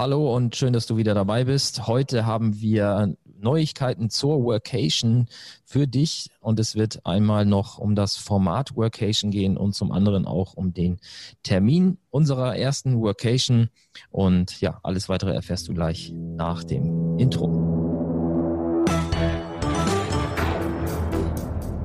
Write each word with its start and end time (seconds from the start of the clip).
Hallo 0.00 0.34
und 0.34 0.56
schön, 0.56 0.72
dass 0.72 0.86
du 0.86 0.96
wieder 0.96 1.12
dabei 1.12 1.44
bist. 1.44 1.86
Heute 1.86 2.24
haben 2.24 2.58
wir 2.62 3.14
Neuigkeiten 3.38 4.08
zur 4.08 4.42
Workation 4.42 5.28
für 5.66 5.86
dich 5.86 6.30
und 6.40 6.58
es 6.58 6.74
wird 6.74 7.04
einmal 7.04 7.44
noch 7.44 7.76
um 7.76 7.94
das 7.94 8.16
Format 8.16 8.76
Workation 8.76 9.30
gehen 9.30 9.58
und 9.58 9.74
zum 9.74 9.92
anderen 9.92 10.24
auch 10.24 10.54
um 10.54 10.72
den 10.72 11.00
Termin 11.42 11.98
unserer 12.08 12.56
ersten 12.56 12.98
Workation 13.02 13.68
und 14.10 14.58
ja, 14.62 14.80
alles 14.82 15.10
weitere 15.10 15.34
erfährst 15.34 15.68
du 15.68 15.74
gleich 15.74 16.14
nach 16.14 16.64
dem 16.64 17.18
Intro. 17.18 17.69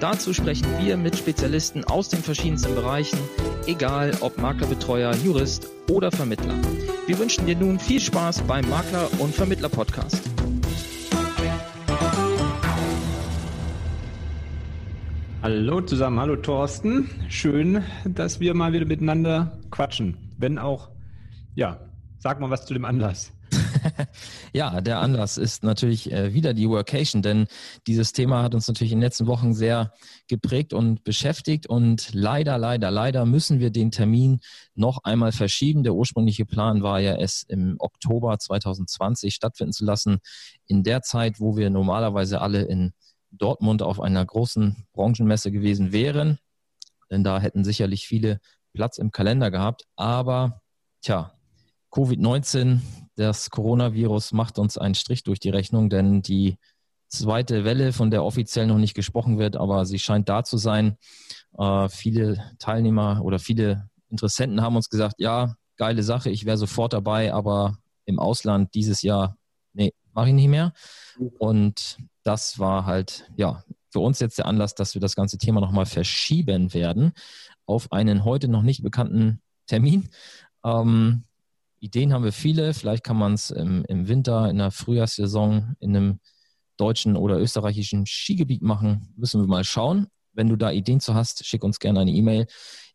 Dazu 0.00 0.34
sprechen 0.34 0.66
wir 0.78 0.98
mit 0.98 1.16
Spezialisten 1.16 1.82
aus 1.84 2.10
den 2.10 2.22
verschiedensten 2.22 2.74
Bereichen, 2.74 3.18
egal 3.66 4.12
ob 4.20 4.36
Maklerbetreuer, 4.36 5.14
Jurist 5.24 5.68
oder 5.90 6.12
Vermittler. 6.12 6.54
Wir 7.06 7.18
wünschen 7.18 7.46
dir 7.46 7.56
nun 7.56 7.78
viel 7.78 7.98
Spaß 7.98 8.42
beim 8.42 8.68
Makler- 8.68 9.08
und 9.18 9.34
Vermittler-Podcast. 9.34 10.20
Hallo 15.42 15.80
zusammen, 15.80 16.20
hallo 16.20 16.36
Thorsten. 16.36 17.08
Schön, 17.30 17.82
dass 18.04 18.38
wir 18.38 18.52
mal 18.52 18.74
wieder 18.74 18.84
miteinander 18.84 19.58
quatschen. 19.70 20.18
Wenn 20.36 20.58
auch, 20.58 20.90
ja, 21.54 21.80
sag 22.18 22.38
mal 22.40 22.50
was 22.50 22.66
zu 22.66 22.74
dem 22.74 22.84
Anlass. 22.84 23.32
ja, 24.52 24.80
der 24.80 25.00
Anlass 25.00 25.38
ist 25.38 25.62
natürlich 25.62 26.12
äh, 26.12 26.32
wieder 26.32 26.54
die 26.54 26.68
Workation, 26.68 27.22
denn 27.22 27.46
dieses 27.86 28.12
Thema 28.12 28.42
hat 28.42 28.54
uns 28.54 28.68
natürlich 28.68 28.92
in 28.92 28.98
den 28.98 29.04
letzten 29.04 29.26
Wochen 29.26 29.54
sehr 29.54 29.92
geprägt 30.28 30.72
und 30.72 31.04
beschäftigt 31.04 31.66
und 31.66 32.12
leider, 32.12 32.58
leider, 32.58 32.90
leider 32.90 33.26
müssen 33.26 33.60
wir 33.60 33.70
den 33.70 33.90
Termin 33.90 34.40
noch 34.74 35.04
einmal 35.04 35.32
verschieben. 35.32 35.82
Der 35.82 35.94
ursprüngliche 35.94 36.46
Plan 36.46 36.82
war 36.82 37.00
ja, 37.00 37.16
es 37.16 37.42
im 37.42 37.76
Oktober 37.78 38.38
2020 38.38 39.34
stattfinden 39.34 39.72
zu 39.72 39.84
lassen, 39.84 40.18
in 40.66 40.82
der 40.82 41.02
Zeit, 41.02 41.40
wo 41.40 41.56
wir 41.56 41.70
normalerweise 41.70 42.40
alle 42.40 42.62
in 42.62 42.92
Dortmund 43.30 43.82
auf 43.82 44.00
einer 44.00 44.24
großen 44.24 44.86
Branchenmesse 44.92 45.50
gewesen 45.50 45.92
wären, 45.92 46.38
denn 47.10 47.24
da 47.24 47.40
hätten 47.40 47.64
sicherlich 47.64 48.06
viele 48.06 48.40
Platz 48.72 48.98
im 48.98 49.10
Kalender 49.10 49.50
gehabt, 49.50 49.84
aber 49.96 50.62
tja, 51.02 51.35
Covid-19 51.96 52.80
das 53.14 53.48
Coronavirus 53.48 54.32
macht 54.32 54.58
uns 54.58 54.76
einen 54.76 54.94
Strich 54.94 55.22
durch 55.22 55.40
die 55.40 55.48
Rechnung, 55.48 55.88
denn 55.88 56.20
die 56.20 56.58
zweite 57.08 57.64
Welle, 57.64 57.94
von 57.94 58.10
der 58.10 58.22
offiziell 58.22 58.66
noch 58.66 58.76
nicht 58.76 58.92
gesprochen 58.92 59.38
wird, 59.38 59.56
aber 59.56 59.86
sie 59.86 59.98
scheint 59.98 60.28
da 60.28 60.44
zu 60.44 60.58
sein. 60.58 60.98
Äh, 61.56 61.88
viele 61.88 62.52
Teilnehmer 62.58 63.22
oder 63.24 63.38
viele 63.38 63.88
Interessenten 64.10 64.60
haben 64.60 64.76
uns 64.76 64.90
gesagt, 64.90 65.14
ja, 65.16 65.56
geile 65.78 66.02
Sache, 66.02 66.28
ich 66.28 66.44
wäre 66.44 66.58
sofort 66.58 66.92
dabei, 66.92 67.32
aber 67.32 67.78
im 68.04 68.18
Ausland 68.18 68.74
dieses 68.74 69.00
Jahr, 69.00 69.38
nee, 69.72 69.94
mache 70.12 70.28
ich 70.28 70.34
nicht 70.34 70.48
mehr. 70.48 70.74
Und 71.38 71.96
das 72.24 72.58
war 72.58 72.84
halt, 72.84 73.30
ja, 73.36 73.64
für 73.90 74.00
uns 74.00 74.20
jetzt 74.20 74.36
der 74.36 74.46
Anlass, 74.46 74.74
dass 74.74 74.92
wir 74.92 75.00
das 75.00 75.14
ganze 75.14 75.38
Thema 75.38 75.62
nochmal 75.62 75.86
verschieben 75.86 76.74
werden 76.74 77.12
auf 77.64 77.90
einen 77.90 78.24
heute 78.24 78.48
noch 78.48 78.62
nicht 78.62 78.82
bekannten 78.82 79.40
Termin. 79.66 80.10
Ähm, 80.62 81.24
Ideen 81.86 82.12
haben 82.12 82.24
wir 82.24 82.32
viele. 82.32 82.74
Vielleicht 82.74 83.04
kann 83.04 83.16
man 83.16 83.34
es 83.34 83.50
im, 83.50 83.84
im, 83.88 84.08
Winter, 84.08 84.50
in 84.50 84.58
der 84.58 84.70
Frühjahrssaison 84.70 85.76
in 85.78 85.96
einem 85.96 86.20
deutschen 86.76 87.16
oder 87.16 87.38
österreichischen 87.38 88.06
Skigebiet 88.06 88.62
machen. 88.62 89.14
Müssen 89.16 89.40
wir 89.40 89.46
mal 89.46 89.64
schauen. 89.64 90.08
Wenn 90.32 90.48
du 90.48 90.56
da 90.56 90.70
Ideen 90.70 91.00
zu 91.00 91.14
hast, 91.14 91.46
schick 91.46 91.64
uns 91.64 91.78
gerne 91.78 92.00
eine 92.00 92.10
E-Mail. 92.10 92.46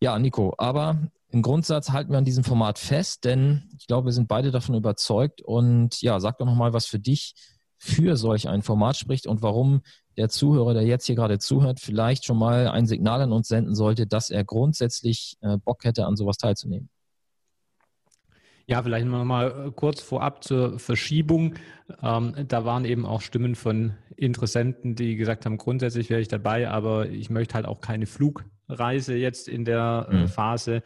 Ja, 0.01 0.19
Nico, 0.19 0.53
aber 0.57 1.09
im 1.30 1.41
Grundsatz 1.41 1.90
halten 1.91 2.12
wir 2.12 2.18
an 2.18 2.25
diesem 2.25 2.44
Format 2.44 2.78
fest, 2.78 3.24
denn 3.24 3.69
ich 3.80 3.88
glaube, 3.88 4.07
wir 4.07 4.13
sind 4.13 4.28
beide 4.28 4.51
davon 4.51 4.75
überzeugt. 4.75 5.41
Und 5.41 6.01
ja, 6.01 6.19
sag 6.19 6.38
doch 6.38 6.46
nochmal, 6.46 6.74
was 6.74 6.85
für 6.85 7.00
dich 7.00 7.34
für 7.78 8.18
solch 8.18 8.47
ein 8.47 8.62
Format 8.62 8.97
spricht 8.97 9.25
und 9.25 9.41
warum 9.41 9.81
der 10.18 10.30
Zuhörer, 10.30 10.74
der 10.74 10.84
jetzt 10.84 11.06
hier 11.06 11.16
gerade 11.16 11.40
zuhört, 11.40 11.80
vielleicht 11.80 12.25
schon 12.25 12.38
mal 12.38 12.68
ein 12.68 12.85
Signal 12.85 13.22
an 13.22 13.31
uns 13.31 13.47
senden 13.47 13.74
sollte, 13.74 14.06
dass 14.06 14.30
er 14.30 14.44
grundsätzlich 14.44 15.38
äh, 15.41 15.57
Bock 15.57 15.85
hätte, 15.85 16.06
an 16.06 16.18
sowas 16.18 16.38
teilzunehmen. 16.38 16.90
Ja, 18.66 18.82
vielleicht 18.84 19.06
noch 19.06 19.26
mal 19.26 19.68
äh, 19.68 19.72
kurz 19.72 20.02
vorab 20.02 20.44
zur 20.44 20.80
Verschiebung. 20.80 21.56
Ähm, 22.02 22.36
da 22.48 22.66
waren 22.66 22.86
eben 22.86 23.06
auch 23.06 23.22
Stimmen 23.22 23.56
von 23.56 23.94
Interessenten, 24.16 24.96
die 24.96 25.16
gesagt 25.16 25.46
haben, 25.46 25.58
grundsätzlich 25.58 26.10
wäre 26.10 26.22
ich 26.22 26.28
dabei, 26.28 26.70
aber 26.70 27.10
ich 27.10 27.30
möchte 27.30 27.56
halt 27.56 27.66
auch 27.66 27.82
keine 27.82 28.06
Flugreise 28.06 29.16
jetzt 29.16 29.48
in 29.48 29.66
der 29.66 30.08
äh, 30.10 30.16
mhm. 30.16 30.28
Phase. 30.28 30.84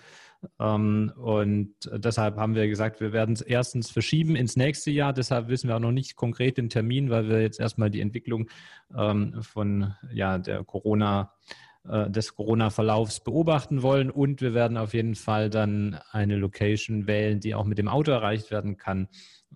Ähm, 0.60 1.12
und 1.18 1.74
deshalb 1.92 2.38
haben 2.38 2.56
wir 2.56 2.68
gesagt, 2.68 3.02
wir 3.02 3.14
werden 3.14 3.34
es 3.34 3.42
erstens 3.42 3.90
verschieben 3.90 4.36
ins 4.36 4.56
nächste 4.56 4.92
Jahr. 4.92 5.14
Deshalb 5.14 5.48
wissen 5.48 5.68
wir 5.68 5.76
auch 5.76 5.82
noch 5.82 5.92
nicht 5.92 6.16
konkret 6.16 6.58
den 6.58 6.70
Termin, 6.70 7.10
weil 7.10 7.28
wir 7.30 7.42
jetzt 7.42 7.60
erstmal 7.60 7.90
die 7.90 8.02
Entwicklung 8.02 8.50
ähm, 8.96 9.42
von 9.42 9.94
ja, 10.12 10.38
der 10.38 10.64
Corona- 10.64 11.22
äh, 11.22 11.56
des 11.86 12.34
Corona-Verlaufs 12.36 13.20
beobachten 13.20 13.84
wollen. 13.84 14.10
Und 14.10 14.42
wir 14.42 14.54
werden 14.54 14.78
auf 14.78 14.94
jeden 14.94 15.16
Fall 15.16 15.50
dann 15.50 16.00
eine 16.12 16.36
Location 16.36 17.06
wählen, 17.06 17.40
die 17.40 17.54
auch 17.54 17.66
mit 17.66 17.78
dem 17.78 17.88
Auto 17.88 18.12
erreicht 18.12 18.50
werden 18.50 18.78
kann, 18.78 19.08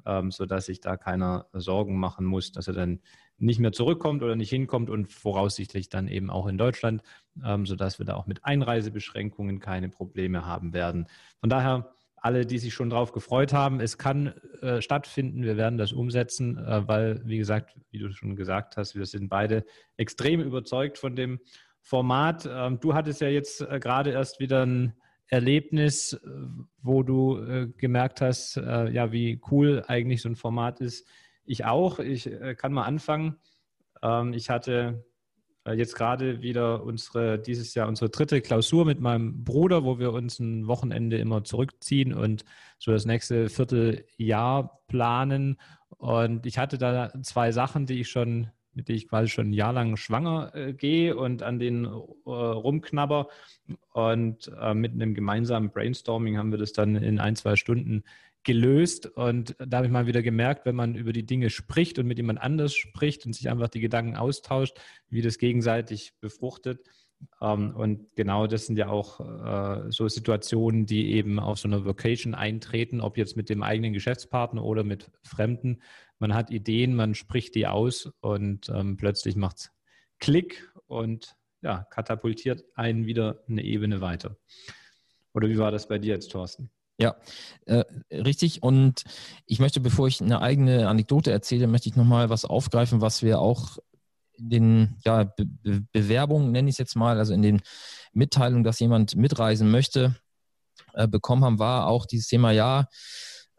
ähm, 0.06 0.32
sodass 0.32 0.68
sich 0.68 0.80
da 0.80 0.98
keiner 0.98 1.48
Sorgen 1.54 2.00
machen 2.00 2.26
muss, 2.26 2.52
dass 2.52 2.68
er 2.68 2.74
dann 2.74 3.00
nicht 3.40 3.60
mehr 3.60 3.72
zurückkommt 3.72 4.22
oder 4.22 4.36
nicht 4.36 4.50
hinkommt 4.50 4.90
und 4.90 5.12
voraussichtlich 5.12 5.90
dann 5.90 6.08
eben 6.08 6.30
auch 6.30 6.48
in 6.48 6.58
Deutschland, 6.58 7.02
ähm, 7.44 7.66
sodass 7.66 8.00
wir 8.00 8.06
da 8.06 8.16
auch 8.16 8.28
mit 8.28 8.44
Einreisebeschränkungen 8.46 9.60
keine 9.60 9.90
Probleme 9.90 10.46
haben 10.46 10.74
werden. 10.74 11.08
Von 11.40 11.50
daher 11.50 11.94
alle, 12.22 12.46
die 12.46 12.58
sich 12.58 12.74
schon 12.74 12.90
darauf 12.90 13.14
gefreut 13.14 13.54
haben, 13.54 13.80
es 13.80 13.98
kann 13.98 14.28
äh, 14.62 14.82
stattfinden. 14.82 15.44
Wir 15.44 15.56
werden 15.56 15.78
das 15.78 15.94
umsetzen, 15.94 16.58
äh, 16.58 16.86
weil, 16.86 17.22
wie 17.24 17.38
gesagt, 17.38 17.78
wie 17.92 18.00
du 18.00 18.12
schon 18.12 18.36
gesagt 18.36 18.76
hast, 18.76 18.96
wir 18.96 19.06
sind 19.06 19.30
beide 19.30 19.64
extrem 19.96 20.42
überzeugt 20.42 20.98
von 20.98 21.16
dem 21.16 21.40
Format. 21.82 22.48
Ähm, 22.52 22.80
du 22.80 22.94
hattest 22.94 23.22
ja 23.22 23.30
jetzt 23.30 23.62
äh, 23.62 23.80
gerade 23.80 24.12
erst 24.12 24.40
wieder 24.40 24.66
ein 24.66 24.94
Erlebnis, 25.28 26.14
äh, 26.14 26.20
wo 26.82 27.04
du 27.04 27.38
äh, 27.40 27.68
gemerkt 27.78 28.22
hast, 28.22 28.56
ja, 28.56 29.12
wie 29.12 29.42
cool 29.52 29.84
eigentlich 29.88 30.22
so 30.22 30.30
ein 30.30 30.36
Format 30.36 30.82
ist. 30.82 31.08
Ich 31.46 31.66
auch. 31.66 32.00
Ich 32.00 32.30
kann 32.58 32.74
mal 32.74 32.84
anfangen. 32.84 33.38
Ähm, 34.04 34.34
ich 34.34 34.50
hatte 34.50 35.04
jetzt 35.66 35.96
gerade 35.96 36.42
wieder 36.42 36.84
unsere, 36.84 37.38
dieses 37.38 37.76
Jahr 37.76 37.88
unsere 37.88 38.10
dritte 38.10 38.42
Klausur 38.42 38.86
mit 38.86 39.00
meinem 39.00 39.44
Bruder, 39.44 39.84
wo 39.84 40.00
wir 40.00 40.14
uns 40.14 40.40
ein 40.40 40.68
Wochenende 40.68 41.18
immer 41.18 41.44
zurückziehen 41.44 42.14
und 42.14 42.44
so 42.80 42.92
das 42.92 43.06
nächste 43.06 43.50
Vierteljahr 43.50 44.80
planen. 44.88 45.60
Und 45.98 46.46
ich 46.46 46.58
hatte 46.58 46.78
da 46.78 47.12
zwei 47.24 47.52
Sachen, 47.52 47.86
die 47.86 48.00
ich 48.02 48.10
schon 48.10 48.48
mit 48.80 48.88
der 48.88 48.96
ich 48.96 49.10
quasi 49.10 49.28
schon 49.28 49.50
ein 49.50 49.54
Jahr 49.54 49.74
lang 49.74 49.98
schwanger 49.98 50.56
äh, 50.56 50.74
gehe 50.74 51.18
und 51.18 51.44
an 51.44 51.60
den 51.60 51.84
äh, 51.84 51.90
rumknabber. 52.30 53.28
Und 53.92 54.50
äh, 54.58 54.74
mit 54.74 54.94
einem 54.94 55.14
gemeinsamen 55.14 55.70
Brainstorming 55.70 56.38
haben 56.38 56.52
wir 56.52 56.58
das 56.58 56.72
dann 56.72 56.96
in 56.96 57.20
ein, 57.20 57.36
zwei 57.36 57.58
Stunden 57.58 58.04
gelöst. 58.44 59.06
Und 59.06 59.58
da 59.60 59.78
habe 59.78 59.88
ich 59.88 59.92
mal 59.92 60.08
wieder 60.08 60.22
gemerkt, 60.22 60.66
wenn 60.66 60.76
man 60.76 60.96
über 60.96 61.12
die 61.12 61.26
Dinge 61.26 61.50
spricht 61.50 62.00
und 62.00 62.08
mit 62.08 62.20
jemand 62.20 62.40
anders 62.40 62.74
spricht 62.74 63.26
und 63.26 63.34
sich 63.34 63.50
einfach 63.50 63.68
die 63.68 63.82
Gedanken 63.82 64.16
austauscht, 64.16 64.80
wie 65.10 65.22
das 65.22 65.40
gegenseitig 65.40 66.14
befruchtet. 66.22 66.80
Ähm, 67.42 67.76
und 67.76 68.16
genau 68.16 68.48
das 68.48 68.66
sind 68.66 68.78
ja 68.78 68.90
auch 68.90 69.20
äh, 69.20 69.92
so 69.92 70.08
Situationen, 70.08 70.86
die 70.86 71.12
eben 71.14 71.40
auf 71.40 71.60
so 71.60 71.68
einer 71.68 71.86
Vocation 71.86 72.36
eintreten, 72.36 73.02
ob 73.02 73.18
jetzt 73.18 73.38
mit 73.38 73.50
dem 73.50 73.64
eigenen 73.64 73.94
Geschäftspartner 73.94 74.64
oder 74.64 74.84
mit 74.84 75.12
Fremden. 75.24 75.82
Man 76.20 76.34
hat 76.34 76.52
Ideen, 76.52 76.96
man 76.96 77.16
spricht 77.16 77.56
die 77.56 77.68
aus 77.68 78.12
und 78.22 78.70
ähm, 78.70 78.98
plötzlich 78.98 79.36
macht 79.36 79.58
es 79.58 79.72
Klick 80.20 80.72
und 80.88 81.36
ja, 81.62 81.86
katapultiert 81.90 82.64
einen 82.76 83.06
wieder 83.06 83.44
eine 83.48 83.64
Ebene 83.64 84.02
weiter. 84.02 84.38
Oder 85.34 85.50
wie 85.50 85.58
war 85.58 85.72
das 85.72 85.88
bei 85.88 85.98
dir 85.98 86.14
jetzt, 86.14 86.32
Thorsten? 86.32 86.70
Ja, 87.00 87.16
äh, 87.66 87.86
richtig. 88.12 88.62
Und 88.62 89.04
ich 89.46 89.60
möchte, 89.60 89.80
bevor 89.80 90.08
ich 90.08 90.22
eine 90.22 90.42
eigene 90.42 90.90
Anekdote 90.90 91.32
erzähle, 91.32 91.68
möchte 91.68 91.88
ich 91.88 91.96
nochmal 91.96 92.30
was 92.30 92.44
aufgreifen, 92.44 93.00
was 93.00 93.24
wir 93.24 93.40
auch 93.40 93.78
in 94.40 94.50
den 94.50 94.98
ja, 95.06 95.24
Be 95.24 95.46
Be 95.46 95.82
Bewerbungen, 95.92 96.52
nenne 96.52 96.70
ich 96.70 96.74
es 96.76 96.80
jetzt 96.80 96.96
mal, 96.96 97.18
also 97.18 97.34
in 97.34 97.42
den 97.42 97.62
Mitteilungen, 98.14 98.64
dass 98.64 98.80
jemand 98.80 99.16
mitreisen 99.16 99.70
möchte, 99.70 100.16
äh, 100.94 101.08
bekommen 101.08 101.44
haben, 101.44 101.60
war 101.60 101.88
auch 101.88 102.06
dieses 102.06 102.28
Thema, 102.28 102.52
ja, 102.52 102.88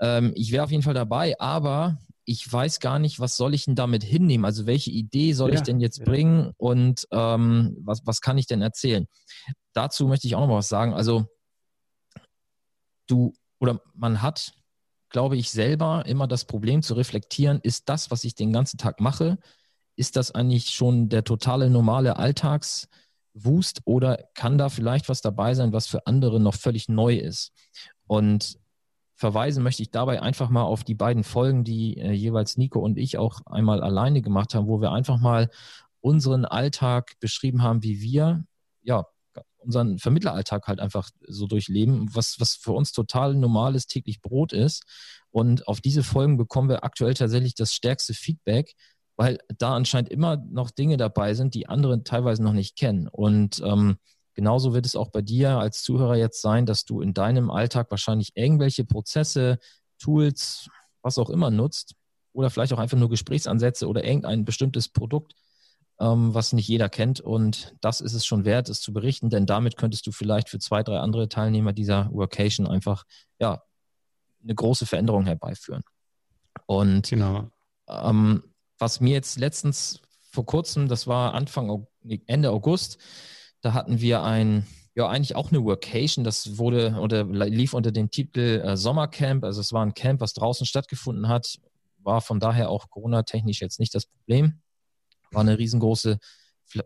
ähm, 0.01 0.33
ich 0.35 0.53
wäre 0.53 0.65
auf 0.65 0.71
jeden 0.71 0.83
Fall 0.83 0.95
dabei, 0.95 1.39
aber 1.39 1.99
ich 2.25 2.51
weiß 2.51 2.81
gar 2.81 2.99
nicht, 2.99 3.19
was 3.19 3.37
soll 3.37 3.55
ich 3.55 3.65
denn 3.65 3.75
damit 3.75 4.05
hinnehmen? 4.05 4.45
Also 4.45 4.67
welche 4.67 4.91
Idee 4.91 5.33
soll 5.33 5.51
ja, 5.51 5.57
ich 5.57 5.63
denn 5.63 5.81
jetzt 5.81 5.99
ja. 5.99 6.05
bringen 6.05 6.53
und 6.57 7.07
ähm, 7.11 7.77
was, 7.83 8.03
was 8.05 8.21
kann 8.21 8.39
ich 8.39 8.47
denn 8.47 8.63
erzählen? 8.63 9.07
Dazu 9.73 10.07
möchte 10.07 10.27
ich 10.27 10.35
auch 10.35 10.41
noch 10.41 10.49
mal 10.49 10.59
was 10.59 10.69
sagen. 10.69 10.95
Also 10.95 11.27
du 13.07 13.33
oder 13.59 13.81
man 13.95 14.23
hat, 14.23 14.53
glaube 15.11 15.37
ich, 15.37 15.51
selber 15.51 16.05
immer 16.07 16.29
das 16.29 16.45
Problem 16.45 16.83
zu 16.83 16.95
reflektieren, 16.95 17.61
ist 17.63 17.89
das, 17.89 18.11
was 18.11 18.25
ich 18.25 18.35
den 18.35 18.53
ganzen 18.53 18.79
Tag 18.79 19.01
mache, 19.01 19.39
ist 20.01 20.17
das 20.17 20.35
eigentlich 20.35 20.71
schon 20.71 21.11
der 21.11 21.25
totale 21.25 21.69
normale 21.69 22.17
Alltagswust 22.17 23.83
oder 23.85 24.25
kann 24.35 24.57
da 24.57 24.71
vielleicht 24.71 25.11
was 25.11 25.21
dabei 25.21 25.53
sein, 25.53 25.75
was 25.75 25.87
für 25.87 26.07
andere 26.07 26.41
noch 26.41 26.55
völlig 26.55 26.89
neu 26.89 27.17
ist? 27.17 27.53
Und 28.07 28.59
verweisen 29.15 29.63
möchte 29.63 29.83
ich 29.83 29.91
dabei 29.91 30.23
einfach 30.23 30.49
mal 30.49 30.63
auf 30.63 30.85
die 30.85 30.95
beiden 30.95 31.23
Folgen, 31.23 31.65
die 31.65 31.99
äh, 31.99 32.13
jeweils 32.13 32.57
Nico 32.57 32.81
und 32.81 32.97
ich 32.97 33.19
auch 33.19 33.43
einmal 33.45 33.83
alleine 33.83 34.23
gemacht 34.23 34.55
haben, 34.55 34.69
wo 34.69 34.81
wir 34.81 34.91
einfach 34.91 35.19
mal 35.21 35.51
unseren 36.01 36.47
Alltag 36.47 37.13
beschrieben 37.21 37.63
haben, 37.63 37.83
wie 37.83 38.01
wir 38.01 38.43
ja 38.83 39.05
unseren 39.59 39.99
Vermittleralltag 39.99 40.67
halt 40.67 40.81
einfach 40.81 41.11
so 41.29 41.47
durchleben, 41.47 42.09
was, 42.15 42.41
was 42.41 42.55
für 42.55 42.73
uns 42.73 42.93
total 42.93 43.35
normales 43.35 43.87
täglich 43.87 44.23
Brot 44.23 44.55
ist. 44.55 44.85
Und 45.31 45.69
auf 45.69 45.83
diese 45.83 46.03
Folgen 46.03 46.39
bekommen 46.39 46.71
wir 46.71 46.85
aktuell 46.85 47.13
tatsächlich 47.13 47.55
das 47.55 47.75
stärkste 47.75 48.15
Feedback, 48.15 48.75
weil 49.21 49.39
da 49.59 49.75
anscheinend 49.75 50.09
immer 50.09 50.39
noch 50.39 50.71
Dinge 50.71 50.97
dabei 50.97 51.35
sind, 51.35 51.55
die 51.55 51.69
andere 51.69 52.05
teilweise 52.05 52.43
noch 52.43 52.55
nicht 52.55 52.77
kennen. 52.77 53.07
Und 53.07 53.63
ähm, 53.65 53.99
Genauso 54.35 54.73
wird 54.73 54.87
es 54.87 54.97
auch 54.97 55.09
bei 55.09 55.21
dir 55.21 55.59
als 55.59 55.83
Zuhörer 55.83 56.17
jetzt 56.17 56.41
sein, 56.41 56.65
dass 56.65 56.87
du 56.87 57.03
in 57.03 57.13
deinem 57.13 57.51
Alltag 57.51 57.91
wahrscheinlich 57.91 58.31
irgendwelche 58.37 58.87
Prozesse, 58.87 59.59
Tools, 59.99 60.69
was 61.03 61.19
auch 61.19 61.29
immer 61.29 61.51
nutzt 61.51 61.95
oder 62.33 62.49
vielleicht 62.49 62.73
auch 62.73 62.79
einfach 62.79 62.97
nur 62.97 63.11
Gesprächsansätze 63.11 63.87
oder 63.87 64.03
irgendein 64.03 64.47
bestimmtes 64.47 64.89
Produkt, 64.89 65.35
ähm, 65.99 66.33
was 66.33 66.55
nicht 66.55 66.69
jeder 66.69 66.89
kennt. 66.89 67.21
Und 67.21 67.75
das 67.81 68.01
ist 68.01 68.15
es 68.15 68.25
schon 68.25 68.47
wert, 68.47 68.69
es 68.69 68.81
zu 68.81 68.95
berichten, 68.95 69.29
denn 69.29 69.47
damit 69.47 69.77
könntest 69.77 70.07
du 70.07 70.11
vielleicht 70.11 70.49
für 70.49 70.59
zwei, 70.59 70.83
drei 70.83 71.01
andere 71.01 71.29
Teilnehmer 71.29 71.75
dieser 71.75 72.11
Workation 72.13 72.67
einfach 72.67 73.05
ja, 73.41 73.63
eine 74.43 74.55
große 74.55 74.87
Veränderung 74.87 75.27
herbeiführen. 75.27 75.83
Und 76.67 77.11
genau. 77.11 77.51
ähm, 77.89 78.43
was 78.81 79.01
mir 79.01 79.13
jetzt 79.13 79.39
letztens 79.39 80.01
vor 80.33 80.47
kurzem, 80.47 80.89
das 80.89 81.07
war 81.07 81.35
Anfang, 81.35 81.87
Ende 82.27 82.51
August, 82.51 82.99
da 83.61 83.75
hatten 83.75 84.01
wir 84.01 84.23
ein, 84.23 84.67
ja, 84.95 85.09
eigentlich 85.09 85.37
auch 85.37 85.51
eine 85.51 85.63
Workation. 85.63 86.25
Das 86.25 86.57
wurde 86.57 86.97
oder 87.01 87.25
lief 87.25 87.75
unter 87.75 87.93
dem 87.93 88.11
Titel 88.11 88.63
äh, 88.65 88.77
Sommercamp. 88.77 89.45
Also 89.45 89.61
es 89.61 89.73
war 89.73 89.85
ein 89.85 89.95
Camp, 89.95 90.21
was 90.21 90.33
draußen 90.33 90.67
stattgefunden 90.67 91.29
hat. 91.29 91.59
War 91.99 92.23
von 92.23 92.41
daher 92.41 92.71
auch 92.71 92.89
Corona-technisch 92.89 93.61
jetzt 93.61 93.79
nicht 93.79 93.95
das 93.95 94.07
Problem. 94.07 94.63
War 95.31 95.43
eine 95.43 95.59
riesengroße 95.59 96.19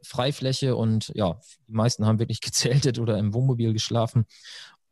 Freifläche 0.02 0.76
und 0.76 1.12
ja, 1.14 1.38
die 1.68 1.72
meisten 1.72 2.06
haben 2.06 2.18
wirklich 2.18 2.40
gezeltet 2.40 2.98
oder 2.98 3.18
im 3.18 3.34
Wohnmobil 3.34 3.72
geschlafen. 3.72 4.26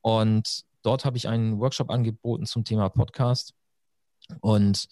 Und 0.03 0.63
dort 0.83 1.05
habe 1.05 1.17
ich 1.17 1.29
einen 1.29 1.59
Workshop 1.59 1.91
angeboten 1.91 2.47
zum 2.47 2.65
Thema 2.65 2.89
Podcast. 2.91 3.55
Und 4.41 4.87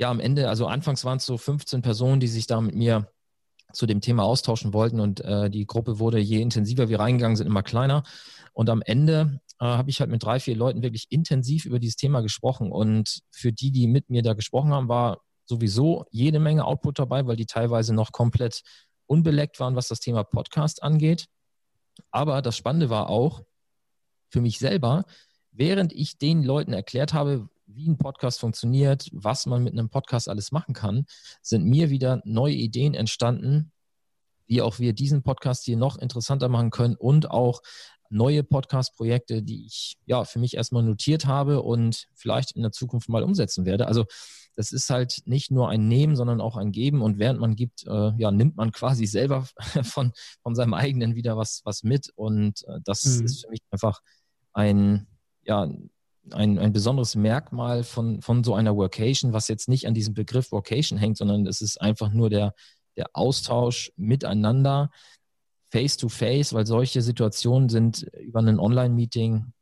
ja, 0.00 0.10
am 0.10 0.18
Ende, 0.18 0.48
also 0.48 0.66
anfangs 0.66 1.04
waren 1.04 1.18
es 1.18 1.26
so 1.26 1.36
15 1.36 1.82
Personen, 1.82 2.20
die 2.20 2.26
sich 2.26 2.46
da 2.46 2.58
mit 2.62 2.74
mir 2.74 3.12
zu 3.72 3.84
dem 3.84 4.00
Thema 4.00 4.24
austauschen 4.24 4.72
wollten 4.72 4.98
und 4.98 5.20
äh, 5.20 5.50
die 5.50 5.66
Gruppe 5.66 5.98
wurde, 5.98 6.18
je 6.18 6.40
intensiver 6.40 6.88
wir 6.88 6.98
reingegangen 6.98 7.36
sind, 7.36 7.46
immer 7.46 7.62
kleiner. 7.62 8.02
Und 8.54 8.70
am 8.70 8.80
Ende 8.80 9.40
äh, 9.60 9.66
habe 9.66 9.90
ich 9.90 10.00
halt 10.00 10.10
mit 10.10 10.22
drei, 10.22 10.40
vier 10.40 10.56
Leuten 10.56 10.82
wirklich 10.82 11.08
intensiv 11.10 11.66
über 11.66 11.78
dieses 11.78 11.96
Thema 11.96 12.22
gesprochen. 12.22 12.72
Und 12.72 13.20
für 13.30 13.52
die, 13.52 13.72
die 13.72 13.86
mit 13.86 14.08
mir 14.08 14.22
da 14.22 14.32
gesprochen 14.32 14.72
haben, 14.72 14.88
war 14.88 15.20
sowieso 15.44 16.06
jede 16.10 16.40
Menge 16.40 16.64
Output 16.64 16.98
dabei, 16.98 17.26
weil 17.26 17.36
die 17.36 17.46
teilweise 17.46 17.94
noch 17.94 18.10
komplett 18.10 18.62
unbeleckt 19.06 19.60
waren, 19.60 19.76
was 19.76 19.88
das 19.88 20.00
Thema 20.00 20.24
Podcast 20.24 20.82
angeht. 20.82 21.26
Aber 22.10 22.40
das 22.40 22.56
Spannende 22.56 22.88
war 22.88 23.10
auch 23.10 23.42
für 24.30 24.40
mich 24.40 24.58
selber, 24.58 25.04
während 25.50 25.92
ich 25.92 26.16
den 26.16 26.42
Leuten 26.42 26.72
erklärt 26.72 27.12
habe, 27.12 27.50
wie 27.74 27.88
ein 27.88 27.98
Podcast 27.98 28.40
funktioniert, 28.40 29.08
was 29.12 29.46
man 29.46 29.62
mit 29.62 29.72
einem 29.72 29.88
Podcast 29.88 30.28
alles 30.28 30.52
machen 30.52 30.74
kann, 30.74 31.06
sind 31.42 31.64
mir 31.64 31.90
wieder 31.90 32.20
neue 32.24 32.54
Ideen 32.54 32.94
entstanden, 32.94 33.72
wie 34.46 34.62
auch 34.62 34.78
wir 34.78 34.92
diesen 34.92 35.22
Podcast 35.22 35.64
hier 35.64 35.76
noch 35.76 35.96
interessanter 35.96 36.48
machen 36.48 36.70
können 36.70 36.96
und 36.96 37.30
auch 37.30 37.62
neue 38.10 38.42
Podcast-Projekte, 38.42 39.42
die 39.42 39.64
ich 39.66 39.96
ja 40.04 40.24
für 40.24 40.40
mich 40.40 40.54
erstmal 40.54 40.82
notiert 40.82 41.26
habe 41.26 41.62
und 41.62 42.08
vielleicht 42.14 42.52
in 42.52 42.62
der 42.62 42.72
Zukunft 42.72 43.08
mal 43.08 43.22
umsetzen 43.22 43.64
werde. 43.64 43.86
Also 43.86 44.04
das 44.56 44.72
ist 44.72 44.90
halt 44.90 45.22
nicht 45.26 45.50
nur 45.50 45.68
ein 45.68 45.86
Nehmen, 45.86 46.16
sondern 46.16 46.40
auch 46.40 46.56
ein 46.56 46.72
Geben. 46.72 47.02
Und 47.02 47.18
während 47.18 47.40
man 47.40 47.54
gibt, 47.54 47.86
äh, 47.86 48.12
ja, 48.18 48.32
nimmt 48.32 48.56
man 48.56 48.72
quasi 48.72 49.06
selber 49.06 49.46
von, 49.84 50.12
von 50.42 50.54
seinem 50.54 50.74
eigenen 50.74 51.14
wieder 51.14 51.36
was, 51.36 51.62
was 51.64 51.84
mit. 51.84 52.10
Und 52.16 52.64
äh, 52.66 52.80
das 52.84 53.04
mhm. 53.04 53.24
ist 53.24 53.42
für 53.42 53.50
mich 53.50 53.60
einfach 53.70 54.00
ein, 54.52 55.06
ja, 55.44 55.68
ein, 56.30 56.58
ein 56.58 56.72
besonderes 56.72 57.14
Merkmal 57.14 57.82
von, 57.82 58.20
von 58.20 58.44
so 58.44 58.54
einer 58.54 58.76
Workation, 58.76 59.32
was 59.32 59.48
jetzt 59.48 59.68
nicht 59.68 59.86
an 59.86 59.94
diesem 59.94 60.14
Begriff 60.14 60.52
Workation 60.52 60.98
hängt, 60.98 61.16
sondern 61.16 61.46
es 61.46 61.60
ist 61.60 61.80
einfach 61.80 62.12
nur 62.12 62.30
der, 62.30 62.54
der 62.96 63.06
Austausch 63.14 63.92
miteinander, 63.96 64.90
face 65.70 65.96
to 65.96 66.08
face, 66.08 66.52
weil 66.52 66.66
solche 66.66 67.02
Situationen 67.02 67.68
sind 67.68 68.02
über 68.20 68.40
ein 68.40 68.58
Online-Meeting 68.58 69.52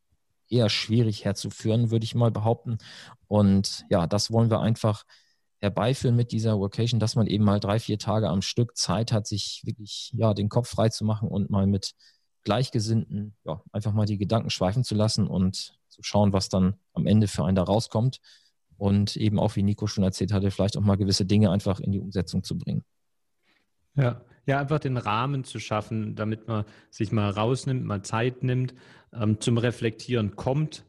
eher 0.48 0.68
schwierig 0.70 1.24
herzuführen, 1.24 1.90
würde 1.90 2.04
ich 2.04 2.14
mal 2.14 2.30
behaupten. 2.30 2.78
Und 3.26 3.84
ja, 3.90 4.06
das 4.06 4.30
wollen 4.32 4.50
wir 4.50 4.60
einfach 4.60 5.04
herbeiführen 5.60 6.16
mit 6.16 6.32
dieser 6.32 6.58
Workation, 6.58 7.00
dass 7.00 7.16
man 7.16 7.26
eben 7.26 7.44
mal 7.44 7.60
drei, 7.60 7.78
vier 7.78 7.98
Tage 7.98 8.28
am 8.28 8.42
Stück 8.42 8.76
Zeit 8.76 9.12
hat, 9.12 9.26
sich 9.26 9.62
wirklich 9.64 10.12
ja, 10.14 10.32
den 10.32 10.48
Kopf 10.48 10.68
frei 10.68 10.88
zu 10.88 11.04
machen 11.04 11.28
und 11.28 11.50
mal 11.50 11.66
mit 11.66 11.94
Gleichgesinnten 12.44 13.36
ja, 13.44 13.62
einfach 13.72 13.92
mal 13.92 14.06
die 14.06 14.18
Gedanken 14.18 14.50
schweifen 14.50 14.84
zu 14.84 14.94
lassen 14.94 15.26
und 15.26 15.77
zu 15.98 16.02
schauen, 16.04 16.32
was 16.32 16.48
dann 16.48 16.74
am 16.94 17.06
Ende 17.06 17.26
für 17.26 17.44
einen 17.44 17.56
da 17.56 17.64
rauskommt. 17.64 18.20
Und 18.76 19.16
eben 19.16 19.40
auch, 19.40 19.56
wie 19.56 19.64
Nico 19.64 19.88
schon 19.88 20.04
erzählt 20.04 20.32
hatte, 20.32 20.52
vielleicht 20.52 20.76
auch 20.76 20.82
mal 20.82 20.96
gewisse 20.96 21.26
Dinge 21.26 21.50
einfach 21.50 21.80
in 21.80 21.90
die 21.90 21.98
Umsetzung 21.98 22.44
zu 22.44 22.56
bringen. 22.56 22.84
Ja, 23.96 24.22
ja, 24.46 24.60
einfach 24.60 24.78
den 24.78 24.96
Rahmen 24.96 25.42
zu 25.42 25.58
schaffen, 25.58 26.14
damit 26.14 26.46
man 26.46 26.64
sich 26.90 27.10
mal 27.10 27.28
rausnimmt, 27.28 27.84
mal 27.84 28.02
Zeit 28.02 28.44
nimmt, 28.44 28.74
ähm, 29.12 29.40
zum 29.40 29.58
Reflektieren 29.58 30.36
kommt. 30.36 30.84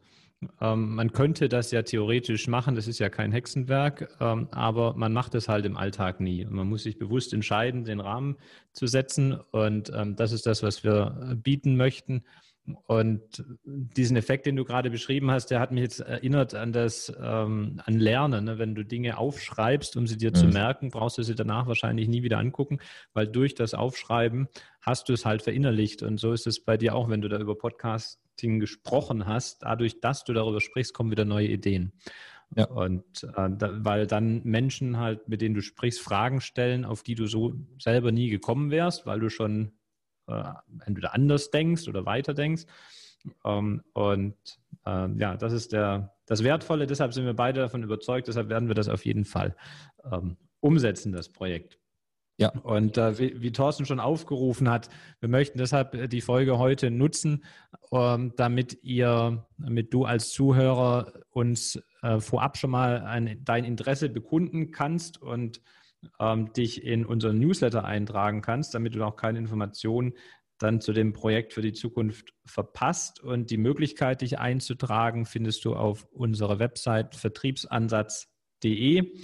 Ähm, 0.62 0.96
man 0.96 1.12
könnte 1.12 1.50
das 1.50 1.72
ja 1.72 1.82
theoretisch 1.82 2.48
machen, 2.48 2.76
das 2.76 2.88
ist 2.88 3.00
ja 3.00 3.10
kein 3.10 3.32
Hexenwerk, 3.32 4.16
ähm, 4.22 4.48
aber 4.52 4.94
man 4.94 5.12
macht 5.12 5.36
es 5.36 5.50
halt 5.50 5.66
im 5.66 5.76
Alltag 5.76 6.20
nie. 6.22 6.46
Und 6.46 6.54
man 6.54 6.68
muss 6.68 6.84
sich 6.84 7.00
bewusst 7.00 7.34
entscheiden, 7.34 7.84
den 7.84 8.00
Rahmen 8.00 8.38
zu 8.72 8.88
setzen. 8.88 9.34
Und 9.52 9.92
ähm, 9.94 10.16
das 10.16 10.32
ist 10.32 10.46
das, 10.46 10.62
was 10.62 10.84
wir 10.84 11.32
äh, 11.32 11.36
bieten 11.36 11.76
möchten. 11.76 12.24
Und 12.88 13.44
diesen 13.64 14.18
Effekt, 14.18 14.46
den 14.46 14.56
du 14.56 14.64
gerade 14.64 14.90
beschrieben 14.90 15.32
hast, 15.32 15.48
der 15.48 15.60
hat 15.60 15.72
mich 15.72 15.84
jetzt 15.84 16.00
erinnert 16.00 16.56
an 16.56 16.72
das 16.72 17.12
ähm, 17.22 17.82
an 17.86 18.00
Lernen. 18.00 18.46
Ne? 18.46 18.58
Wenn 18.60 18.76
du 18.76 18.84
Dinge 18.84 19.18
aufschreibst, 19.18 19.96
um 19.98 20.08
sie 20.08 20.18
dir 20.18 20.32
mhm. 20.32 20.36
zu 20.36 20.48
merken, 20.48 20.90
brauchst 20.90 21.18
du 21.18 21.24
sie 21.24 21.36
danach 21.36 21.68
wahrscheinlich 21.68 22.08
nie 22.08 22.24
wieder 22.24 22.38
angucken, 22.38 22.80
weil 23.14 23.28
durch 23.28 23.56
das 23.56 23.74
Aufschreiben 23.74 24.48
hast 24.82 25.10
du 25.10 25.14
es 25.14 25.26
halt 25.26 25.42
verinnerlicht. 25.42 26.04
Und 26.04 26.20
so 26.20 26.34
ist 26.34 26.48
es 26.48 26.64
bei 26.64 26.78
dir 26.78 26.96
auch, 26.96 27.10
wenn 27.10 27.22
du 27.22 27.30
da 27.30 27.40
über 27.40 27.58
Podcasting 27.58 28.60
gesprochen 28.60 29.26
hast. 29.26 29.64
Dadurch, 29.64 30.00
dass 30.00 30.24
du 30.24 30.34
darüber 30.34 30.62
sprichst, 30.62 30.94
kommen 30.94 31.12
wieder 31.12 31.26
neue 31.26 31.48
Ideen. 31.48 31.94
Ja. 32.56 32.66
Und 32.66 33.24
äh, 33.36 33.50
da, 33.52 33.86
weil 33.86 34.08
dann 34.08 34.42
Menschen 34.44 34.98
halt, 34.98 35.28
mit 35.30 35.42
denen 35.42 35.56
du 35.56 35.62
sprichst, 35.62 36.02
Fragen 36.02 36.42
stellen, 36.42 36.84
auf 36.84 37.04
die 37.04 37.16
du 37.16 37.28
so 37.28 37.54
selber 37.78 38.12
nie 38.12 38.30
gekommen 38.30 38.72
wärst, 38.72 39.06
weil 39.06 39.20
du 39.20 39.30
schon 39.30 39.72
äh, 40.30 40.44
entweder 40.86 41.14
anders 41.14 41.52
denkst 41.52 41.88
oder 41.88 42.06
weiter 42.06 42.34
denkst. 42.34 42.66
Ähm, 43.44 43.82
und 43.94 44.36
äh, 44.86 45.10
ja, 45.18 45.36
das 45.38 45.54
ist 45.54 45.74
der, 45.74 46.16
das 46.26 46.44
Wertvolle. 46.44 46.88
Deshalb 46.88 47.14
sind 47.14 47.26
wir 47.26 47.34
beide 47.34 47.62
davon 47.62 47.84
überzeugt. 47.84 48.28
Deshalb 48.28 48.50
werden 48.50 48.68
wir 48.68 48.76
das 48.76 48.90
auf 48.90 49.06
jeden 49.06 49.26
Fall 49.26 49.56
ähm, 50.10 50.38
umsetzen, 50.60 51.12
das 51.12 51.30
Projekt. 51.30 51.80
Ja. 52.38 52.50
Und 52.64 52.98
äh, 52.98 53.20
wie, 53.20 53.42
wie, 53.42 53.52
Thorsten 53.52 53.86
schon 53.86 54.00
aufgerufen 54.00 54.70
hat, 54.70 54.90
wir 55.20 55.28
möchten 55.28 55.58
deshalb 55.58 56.10
die 56.10 56.22
Folge 56.22 56.58
heute 56.58 56.90
nutzen, 56.90 57.44
ähm, 57.92 58.32
damit 58.38 58.82
ihr, 58.82 59.46
damit 59.58 59.94
du 59.94 60.06
als 60.06 60.30
Zuhörer 60.30 61.12
uns 61.32 61.84
äh, 62.02 62.22
vorab 62.22 62.56
schon 62.58 62.70
mal 62.70 63.02
ein, 63.02 63.42
dein 63.44 63.66
Interesse 63.66 64.08
bekunden 64.08 64.72
kannst 64.72 65.22
und 65.22 65.62
ähm, 66.20 66.52
dich 66.54 66.84
in 66.84 67.06
unseren 67.06 67.40
Newsletter 67.40 67.86
eintragen 67.86 68.42
kannst, 68.42 68.74
damit 68.74 68.96
du 68.96 69.04
auch 69.04 69.16
keine 69.16 69.40
Informationen 69.40 70.14
dann 70.60 70.82
zu 70.82 70.92
dem 70.92 71.14
Projekt 71.14 71.54
für 71.54 71.62
die 71.62 71.74
Zukunft 71.74 72.34
verpasst. 72.46 73.22
Und 73.22 73.50
die 73.50 73.58
Möglichkeit, 73.58 74.22
dich 74.22 74.40
einzutragen, 74.40 75.26
findest 75.26 75.66
du 75.66 75.76
auf 75.76 76.06
unserer 76.12 76.60
Website 76.60 77.16
vertriebsansatz.de 77.16 79.24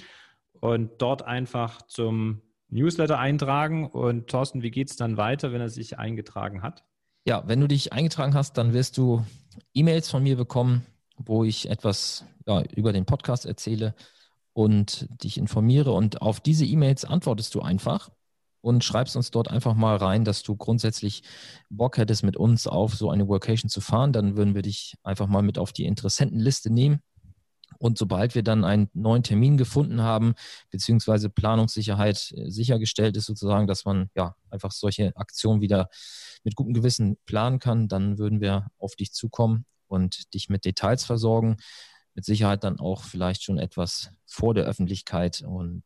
und 0.53 1.01
dort 1.01 1.23
einfach 1.23 1.81
zum 1.83 2.41
Newsletter 2.69 3.19
eintragen. 3.19 3.87
Und 3.87 4.27
Thorsten, 4.27 4.63
wie 4.63 4.71
geht 4.71 4.89
es 4.89 4.95
dann 4.95 5.17
weiter, 5.17 5.51
wenn 5.51 5.61
er 5.61 5.69
sich 5.69 5.99
eingetragen 5.99 6.63
hat? 6.63 6.85
Ja, 7.25 7.43
wenn 7.47 7.59
du 7.59 7.67
dich 7.67 7.91
eingetragen 7.91 8.33
hast, 8.33 8.57
dann 8.57 8.73
wirst 8.73 8.97
du 8.97 9.25
E-Mails 9.73 10.09
von 10.09 10.23
mir 10.23 10.37
bekommen, 10.37 10.85
wo 11.17 11.43
ich 11.43 11.69
etwas 11.69 12.25
ja, 12.45 12.63
über 12.75 12.93
den 12.93 13.05
Podcast 13.05 13.45
erzähle 13.45 13.93
und 14.55 15.07
dich 15.21 15.37
informiere. 15.37 15.91
Und 15.91 16.21
auf 16.21 16.39
diese 16.39 16.65
E-Mails 16.65 17.03
antwortest 17.03 17.53
du 17.55 17.61
einfach 17.61 18.09
und 18.61 18.85
schreibst 18.85 19.17
uns 19.17 19.29
dort 19.29 19.49
einfach 19.49 19.75
mal 19.75 19.97
rein, 19.97 20.23
dass 20.23 20.43
du 20.43 20.55
grundsätzlich 20.55 21.23
Bock 21.69 21.97
hättest, 21.97 22.23
mit 22.23 22.37
uns 22.37 22.65
auf 22.65 22.95
so 22.95 23.11
eine 23.11 23.27
Workation 23.27 23.69
zu 23.69 23.81
fahren. 23.81 24.13
Dann 24.13 24.37
würden 24.37 24.55
wir 24.55 24.61
dich 24.61 24.95
einfach 25.03 25.27
mal 25.27 25.43
mit 25.43 25.59
auf 25.59 25.73
die 25.73 25.85
Interessentenliste 25.85 26.71
nehmen. 26.71 27.01
Und 27.79 27.97
sobald 27.97 28.33
wir 28.33 28.43
dann 28.43 28.63
einen 28.63 28.89
neuen 28.93 29.23
Termin 29.23 29.57
gefunden 29.57 30.01
haben, 30.01 30.35
beziehungsweise 30.71 31.29
Planungssicherheit 31.29 32.33
äh, 32.37 32.49
sichergestellt 32.49 33.17
ist, 33.17 33.25
sozusagen, 33.25 33.67
dass 33.67 33.83
man 33.83 34.09
ja 34.15 34.35
einfach 34.49 34.71
solche 34.71 35.11
Aktionen 35.17 35.59
wieder 35.59 35.89
mit 36.45 36.55
gutem 36.55 36.73
Gewissen 36.73 37.17
planen 37.25 37.59
kann, 37.59 37.89
dann 37.89 38.17
würden 38.17 38.39
wir 38.39 38.67
auf 38.77 38.95
dich 38.95 39.11
zukommen 39.11 39.65
und 39.87 40.33
dich 40.33 40.47
mit 40.47 40.63
Details 40.63 41.03
versorgen. 41.03 41.57
Mit 42.15 42.25
Sicherheit 42.25 42.63
dann 42.63 42.79
auch 42.79 43.03
vielleicht 43.03 43.43
schon 43.43 43.59
etwas 43.59 44.11
vor 44.25 44.53
der 44.53 44.65
Öffentlichkeit 44.65 45.43
und 45.45 45.83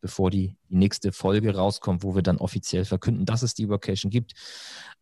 bevor 0.00 0.30
die, 0.30 0.56
die 0.68 0.76
nächste 0.76 1.10
Folge 1.10 1.54
rauskommt, 1.56 2.04
wo 2.04 2.14
wir 2.14 2.22
dann 2.22 2.38
offiziell 2.38 2.84
verkünden, 2.84 3.26
dass 3.26 3.42
es 3.42 3.54
die 3.54 3.68
Workation 3.68 4.10
gibt. 4.10 4.34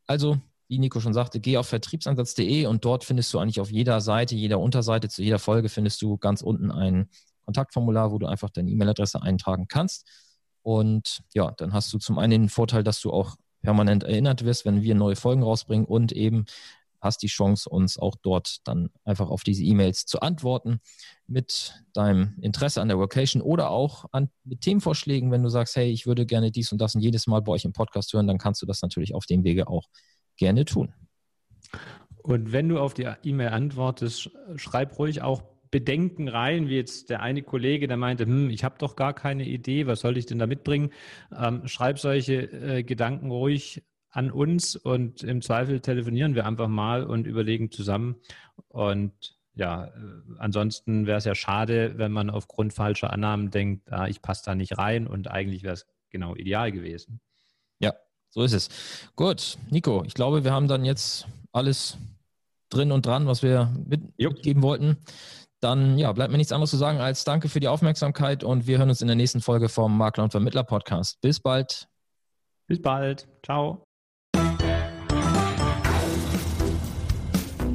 Also, 0.06 0.38
wie 0.66 0.78
Nico 0.78 0.98
schon 0.98 1.12
sagte, 1.12 1.40
geh 1.40 1.58
auf 1.58 1.68
vertriebsansatz.de 1.68 2.66
und 2.66 2.84
dort 2.86 3.04
findest 3.04 3.32
du 3.34 3.38
eigentlich 3.38 3.60
auf 3.60 3.70
jeder 3.70 4.00
Seite, 4.00 4.34
jeder 4.34 4.58
Unterseite 4.58 5.10
zu 5.10 5.22
jeder 5.22 5.38
Folge 5.38 5.68
findest 5.68 6.00
du 6.00 6.16
ganz 6.16 6.40
unten 6.40 6.70
ein 6.70 7.10
Kontaktformular, 7.44 8.12
wo 8.12 8.18
du 8.18 8.26
einfach 8.26 8.48
deine 8.48 8.70
E-Mail-Adresse 8.70 9.20
eintragen 9.20 9.68
kannst. 9.68 10.08
Und 10.62 11.20
ja, 11.34 11.50
dann 11.50 11.74
hast 11.74 11.92
du 11.92 11.98
zum 11.98 12.18
einen 12.18 12.44
den 12.44 12.48
Vorteil, 12.48 12.82
dass 12.82 13.00
du 13.00 13.12
auch 13.12 13.36
permanent 13.60 14.04
erinnert 14.04 14.44
wirst, 14.46 14.64
wenn 14.64 14.82
wir 14.82 14.94
neue 14.94 15.16
Folgen 15.16 15.42
rausbringen 15.42 15.84
und 15.84 16.12
eben 16.12 16.46
hast 17.04 17.22
die 17.22 17.28
Chance, 17.28 17.68
uns 17.68 17.98
auch 17.98 18.16
dort 18.20 18.66
dann 18.66 18.90
einfach 19.04 19.28
auf 19.28 19.44
diese 19.44 19.62
E-Mails 19.62 20.06
zu 20.06 20.20
antworten 20.20 20.80
mit 21.26 21.74
deinem 21.92 22.36
Interesse 22.40 22.80
an 22.80 22.88
der 22.88 22.98
Vocation 22.98 23.42
oder 23.42 23.70
auch 23.70 24.06
an, 24.12 24.30
mit 24.42 24.62
Themenvorschlägen. 24.62 25.30
Wenn 25.30 25.42
du 25.42 25.48
sagst, 25.48 25.76
hey, 25.76 25.90
ich 25.90 26.06
würde 26.06 26.26
gerne 26.26 26.50
dies 26.50 26.72
und 26.72 26.78
das 26.78 26.94
und 26.94 27.02
jedes 27.02 27.26
Mal 27.26 27.42
bei 27.42 27.52
euch 27.52 27.64
im 27.64 27.72
Podcast 27.72 28.12
hören, 28.12 28.26
dann 28.26 28.38
kannst 28.38 28.60
du 28.62 28.66
das 28.66 28.82
natürlich 28.82 29.14
auf 29.14 29.26
dem 29.26 29.44
Wege 29.44 29.68
auch 29.68 29.84
gerne 30.36 30.64
tun. 30.64 30.92
Und 32.22 32.52
wenn 32.52 32.68
du 32.68 32.80
auf 32.80 32.94
die 32.94 33.08
E-Mail 33.22 33.48
antwortest, 33.48 34.30
schreib 34.56 34.98
ruhig 34.98 35.22
auch 35.22 35.42
Bedenken 35.70 36.28
rein, 36.28 36.68
wie 36.68 36.76
jetzt 36.76 37.10
der 37.10 37.20
eine 37.20 37.42
Kollege, 37.42 37.88
der 37.88 37.96
meinte, 37.96 38.26
hm, 38.26 38.48
ich 38.48 38.62
habe 38.62 38.76
doch 38.78 38.94
gar 38.94 39.12
keine 39.12 39.44
Idee, 39.44 39.86
was 39.88 40.00
soll 40.00 40.16
ich 40.16 40.24
denn 40.24 40.38
da 40.38 40.46
mitbringen? 40.46 40.90
Ähm, 41.36 41.66
schreib 41.66 41.98
solche 41.98 42.44
äh, 42.52 42.82
Gedanken 42.84 43.30
ruhig 43.30 43.82
an 44.14 44.30
uns 44.30 44.76
und 44.76 45.24
im 45.24 45.42
Zweifel 45.42 45.80
telefonieren 45.80 46.36
wir 46.36 46.46
einfach 46.46 46.68
mal 46.68 47.04
und 47.04 47.26
überlegen 47.26 47.72
zusammen. 47.72 48.16
Und 48.68 49.36
ja, 49.56 49.86
äh, 49.86 49.90
ansonsten 50.38 51.06
wäre 51.06 51.18
es 51.18 51.24
ja 51.24 51.34
schade, 51.34 51.98
wenn 51.98 52.12
man 52.12 52.30
aufgrund 52.30 52.72
falscher 52.72 53.12
Annahmen 53.12 53.50
denkt, 53.50 53.92
ah, 53.92 54.06
ich 54.06 54.22
passe 54.22 54.44
da 54.44 54.54
nicht 54.54 54.78
rein 54.78 55.08
und 55.08 55.28
eigentlich 55.28 55.64
wäre 55.64 55.74
es 55.74 55.86
genau 56.10 56.36
ideal 56.36 56.70
gewesen. 56.70 57.20
Ja, 57.80 57.92
so 58.30 58.42
ist 58.42 58.52
es. 58.52 58.68
Gut, 59.16 59.58
Nico, 59.70 60.04
ich 60.04 60.14
glaube, 60.14 60.44
wir 60.44 60.52
haben 60.52 60.68
dann 60.68 60.84
jetzt 60.84 61.26
alles 61.52 61.98
drin 62.70 62.92
und 62.92 63.06
dran, 63.06 63.26
was 63.26 63.42
wir 63.42 63.72
mit, 63.84 64.16
mitgeben 64.16 64.62
wollten. 64.62 64.96
Dann 65.58 65.98
ja, 65.98 66.12
bleibt 66.12 66.30
mir 66.30 66.38
nichts 66.38 66.52
anderes 66.52 66.70
zu 66.70 66.76
sagen 66.76 66.98
als 67.00 67.24
danke 67.24 67.48
für 67.48 67.58
die 67.58 67.68
Aufmerksamkeit 67.68 68.44
und 68.44 68.68
wir 68.68 68.78
hören 68.78 68.90
uns 68.90 69.00
in 69.00 69.08
der 69.08 69.16
nächsten 69.16 69.40
Folge 69.40 69.68
vom 69.68 69.96
Makler 69.96 70.24
und 70.24 70.30
Vermittler 70.30 70.62
Podcast. 70.62 71.20
Bis 71.20 71.40
bald. 71.40 71.88
Bis 72.68 72.80
bald. 72.80 73.26
Ciao. 73.42 73.84